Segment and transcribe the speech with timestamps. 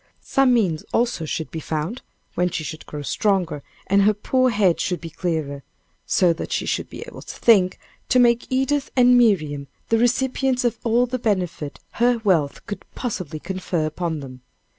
[0.23, 2.01] Some means also should be found
[2.33, 5.61] when she should grow stronger, and her poor head should be clearer,
[6.07, 7.77] so that she should be able to think
[8.09, 13.37] to make Edith and Miriam the recipients of all the benefit her wealth could possibly
[13.39, 14.41] confer upon them.